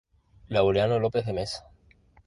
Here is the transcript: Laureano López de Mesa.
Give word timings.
Laureano 0.47 0.97
López 0.97 1.27
de 1.27 1.33
Mesa. 1.33 1.67